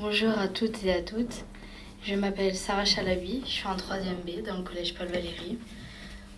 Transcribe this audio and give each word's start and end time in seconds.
Bonjour 0.00 0.38
à 0.38 0.46
toutes 0.46 0.84
et 0.84 0.92
à 0.92 1.02
toutes. 1.02 1.44
Je 2.04 2.14
m'appelle 2.14 2.54
Sarah 2.54 2.84
Chalabi, 2.84 3.42
je 3.44 3.50
suis 3.50 3.66
en 3.66 3.74
3e 3.74 4.22
B 4.24 4.46
dans 4.46 4.58
le 4.58 4.62
collège 4.62 4.94
Paul 4.94 5.08
Valéry. 5.08 5.58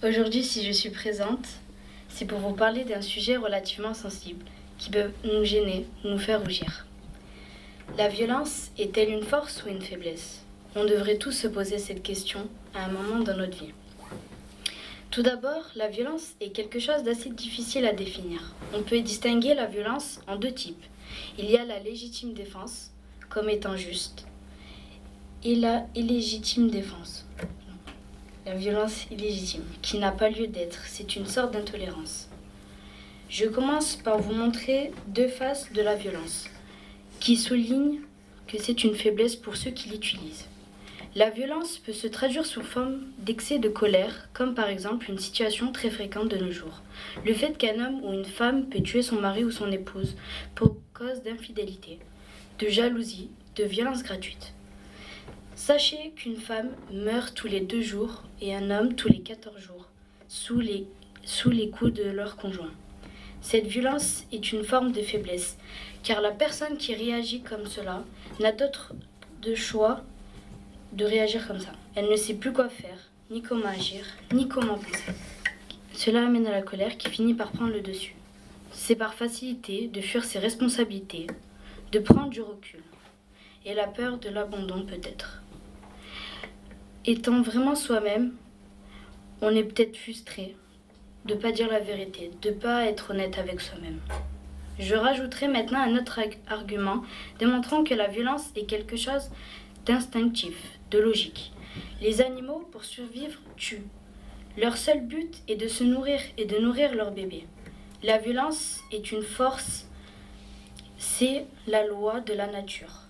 Aujourd'hui, 0.02 0.42
si 0.42 0.64
je 0.64 0.72
suis 0.72 0.88
présente, 0.88 1.46
c'est 2.08 2.24
pour 2.24 2.38
vous 2.38 2.54
parler 2.54 2.84
d'un 2.84 3.02
sujet 3.02 3.36
relativement 3.36 3.92
sensible 3.92 4.46
qui 4.78 4.88
peut 4.88 5.10
nous 5.24 5.44
gêner, 5.44 5.86
nous 6.04 6.16
faire 6.16 6.40
rougir. 6.40 6.86
La 7.98 8.08
violence 8.08 8.70
est-elle 8.78 9.10
une 9.10 9.24
force 9.24 9.62
ou 9.62 9.68
une 9.68 9.82
faiblesse? 9.82 10.40
On 10.74 10.86
devrait 10.86 11.18
tous 11.18 11.32
se 11.32 11.46
poser 11.46 11.76
cette 11.76 12.02
question 12.02 12.48
à 12.74 12.86
un 12.86 12.88
moment 12.88 13.22
dans 13.22 13.36
notre 13.36 13.62
vie. 13.62 13.74
Tout 15.10 15.20
d'abord, 15.20 15.64
la 15.76 15.88
violence 15.88 16.30
est 16.40 16.52
quelque 16.52 16.78
chose 16.78 17.02
d'assez 17.02 17.28
difficile 17.28 17.84
à 17.84 17.92
définir. 17.92 18.54
On 18.72 18.80
peut 18.80 19.02
distinguer 19.02 19.52
la 19.52 19.66
violence 19.66 20.18
en 20.26 20.36
deux 20.36 20.54
types. 20.54 20.86
Il 21.38 21.50
y 21.50 21.58
a 21.58 21.66
la 21.66 21.78
légitime 21.78 22.32
défense, 22.32 22.92
comme 23.30 23.48
étant 23.48 23.76
juste, 23.76 24.26
et 25.44 25.54
la 25.54 25.86
illégitime 25.94 26.68
défense. 26.68 27.24
La 28.44 28.54
violence 28.54 29.06
illégitime, 29.10 29.64
qui 29.80 29.98
n'a 29.98 30.10
pas 30.10 30.28
lieu 30.28 30.48
d'être, 30.48 30.82
c'est 30.86 31.14
une 31.16 31.26
sorte 31.26 31.52
d'intolérance. 31.52 32.28
Je 33.28 33.46
commence 33.46 33.94
par 33.94 34.18
vous 34.18 34.34
montrer 34.34 34.90
deux 35.06 35.28
faces 35.28 35.72
de 35.72 35.80
la 35.80 35.94
violence, 35.94 36.48
qui 37.20 37.36
soulignent 37.36 38.00
que 38.48 38.58
c'est 38.58 38.82
une 38.82 38.96
faiblesse 38.96 39.36
pour 39.36 39.56
ceux 39.56 39.70
qui 39.70 39.88
l'utilisent. 39.88 40.46
La 41.14 41.30
violence 41.30 41.78
peut 41.78 41.92
se 41.92 42.08
traduire 42.08 42.46
sous 42.46 42.62
forme 42.62 43.00
d'excès 43.18 43.58
de 43.58 43.68
colère, 43.68 44.28
comme 44.32 44.54
par 44.54 44.68
exemple 44.68 45.10
une 45.10 45.18
situation 45.18 45.70
très 45.70 45.90
fréquente 45.90 46.28
de 46.28 46.36
nos 46.36 46.50
jours. 46.52 46.82
Le 47.24 47.34
fait 47.34 47.56
qu'un 47.56 47.84
homme 47.84 48.04
ou 48.04 48.12
une 48.12 48.24
femme 48.24 48.66
peut 48.68 48.82
tuer 48.82 49.02
son 49.02 49.20
mari 49.20 49.44
ou 49.44 49.50
son 49.50 49.70
épouse 49.70 50.16
pour 50.54 50.76
cause 50.94 51.22
d'infidélité, 51.22 51.98
de 52.60 52.68
jalousie, 52.68 53.30
de 53.56 53.64
violence 53.64 54.02
gratuite. 54.02 54.52
Sachez 55.54 56.12
qu'une 56.14 56.36
femme 56.36 56.70
meurt 56.92 57.34
tous 57.34 57.46
les 57.46 57.60
deux 57.60 57.80
jours 57.80 58.22
et 58.42 58.54
un 58.54 58.70
homme 58.70 58.94
tous 58.94 59.08
les 59.08 59.20
14 59.20 59.58
jours, 59.58 59.88
sous 60.28 60.60
les, 60.60 60.86
coups 61.70 61.92
de 61.94 62.04
leur 62.04 62.36
conjoint. 62.36 62.72
Cette 63.40 63.66
violence 63.66 64.24
est 64.32 64.52
une 64.52 64.62
forme 64.62 64.92
de 64.92 65.00
faiblesse, 65.00 65.56
car 66.02 66.20
la 66.20 66.32
personne 66.32 66.76
qui 66.76 66.94
réagit 66.94 67.40
comme 67.40 67.66
cela 67.66 68.04
n'a 68.40 68.52
d'autre 68.52 68.92
de 69.40 69.54
choix 69.54 70.02
de 70.92 71.04
réagir 71.06 71.46
comme 71.46 71.60
ça. 71.60 71.72
Elle 71.94 72.10
ne 72.10 72.16
sait 72.16 72.34
plus 72.34 72.52
quoi 72.52 72.68
faire, 72.68 73.10
ni 73.30 73.40
comment 73.40 73.68
agir, 73.68 74.04
ni 74.32 74.48
comment 74.48 74.76
penser. 74.76 75.12
Cela 75.94 76.26
amène 76.26 76.46
à 76.46 76.50
la 76.50 76.62
colère 76.62 76.98
qui 76.98 77.08
finit 77.08 77.34
par 77.34 77.52
prendre 77.52 77.72
le 77.72 77.80
dessus. 77.80 78.16
C'est 78.72 78.96
par 78.96 79.14
facilité 79.14 79.88
de 79.88 80.00
fuir 80.00 80.24
ses 80.24 80.38
responsabilités, 80.38 81.26
de 81.92 81.98
prendre 81.98 82.30
du 82.30 82.40
recul, 82.40 82.82
et 83.64 83.74
la 83.74 83.86
peur 83.86 84.18
de 84.18 84.28
l'abandon 84.28 84.84
peut-être. 84.86 85.42
Étant 87.04 87.42
vraiment 87.42 87.74
soi-même, 87.74 88.34
on 89.42 89.54
est 89.54 89.64
peut-être 89.64 89.96
frustré 89.96 90.54
de 91.24 91.34
ne 91.34 91.40
pas 91.40 91.52
dire 91.52 91.68
la 91.68 91.80
vérité, 91.80 92.30
de 92.42 92.50
ne 92.50 92.54
pas 92.54 92.84
être 92.84 93.10
honnête 93.10 93.38
avec 93.38 93.60
soi-même. 93.60 94.00
Je 94.78 94.94
rajouterai 94.94 95.48
maintenant 95.48 95.80
un 95.80 95.96
autre 95.98 96.20
argument 96.48 97.02
démontrant 97.38 97.84
que 97.84 97.94
la 97.94 98.06
violence 98.06 98.50
est 98.56 98.64
quelque 98.64 98.96
chose 98.96 99.30
d'instinctif, 99.84 100.78
de 100.90 100.98
logique. 100.98 101.52
Les 102.00 102.20
animaux, 102.20 102.68
pour 102.70 102.84
survivre, 102.84 103.40
tuent. 103.56 103.86
Leur 104.56 104.76
seul 104.76 105.00
but 105.06 105.42
est 105.48 105.56
de 105.56 105.68
se 105.68 105.84
nourrir 105.84 106.20
et 106.38 106.44
de 106.44 106.58
nourrir 106.58 106.94
leur 106.94 107.10
bébé. 107.10 107.46
La 108.02 108.18
violence 108.18 108.80
est 108.92 109.12
une 109.12 109.22
force, 109.22 109.89
c'est 111.00 111.46
la 111.66 111.86
loi 111.86 112.20
de 112.20 112.34
la 112.34 112.46
nature. 112.46 113.06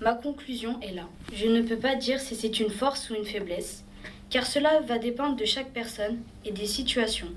Ma 0.00 0.14
conclusion 0.14 0.80
est 0.80 0.92
là. 0.92 1.08
Je 1.34 1.46
ne 1.46 1.62
peux 1.62 1.76
pas 1.76 1.96
dire 1.96 2.20
si 2.20 2.36
c'est 2.36 2.60
une 2.60 2.70
force 2.70 3.10
ou 3.10 3.16
une 3.16 3.24
faiblesse, 3.24 3.82
car 4.30 4.46
cela 4.46 4.80
va 4.80 4.98
dépendre 4.98 5.34
de 5.34 5.44
chaque 5.44 5.72
personne 5.72 6.20
et 6.44 6.52
des 6.52 6.66
situations. 6.66 7.32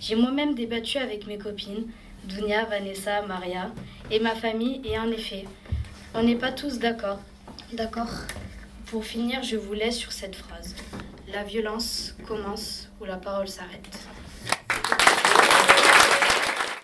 J'ai 0.00 0.16
moi-même 0.16 0.54
débattu 0.54 0.98
avec 0.98 1.26
mes 1.26 1.38
copines, 1.38 1.86
Dunia, 2.24 2.66
Vanessa, 2.66 3.22
Maria, 3.22 3.72
et 4.10 4.20
ma 4.20 4.34
famille, 4.34 4.82
et 4.84 4.98
en 4.98 5.10
effet, 5.10 5.46
on 6.14 6.22
n'est 6.22 6.36
pas 6.36 6.52
tous 6.52 6.78
d'accord. 6.78 7.18
D'accord. 7.72 8.10
Pour 8.86 9.06
finir, 9.06 9.42
je 9.42 9.56
vous 9.56 9.72
laisse 9.72 9.96
sur 9.96 10.12
cette 10.12 10.36
phrase. 10.36 10.76
La 11.32 11.42
violence 11.42 12.14
commence 12.28 12.90
où 13.00 13.06
la 13.06 13.16
parole 13.16 13.48
s'arrête. 13.48 13.98